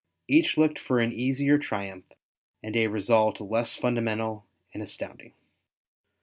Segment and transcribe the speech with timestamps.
[0.27, 2.05] Each looked for an easier triumph,
[2.63, 5.33] and a result less fundamental and astounding.